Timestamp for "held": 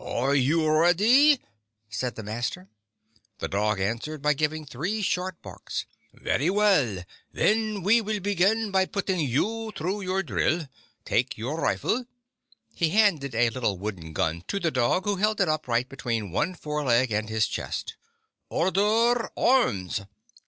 15.17-15.39